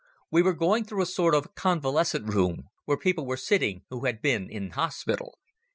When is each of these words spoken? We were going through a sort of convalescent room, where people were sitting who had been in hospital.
We 0.31 0.41
were 0.41 0.53
going 0.55 0.83
through 0.85 1.03
a 1.03 1.05
sort 1.05 1.35
of 1.35 1.53
convalescent 1.53 2.25
room, 2.33 2.69
where 2.85 2.97
people 2.97 3.27
were 3.27 3.37
sitting 3.37 3.83
who 3.91 4.05
had 4.05 4.19
been 4.19 4.49
in 4.49 4.71
hospital. 4.71 5.37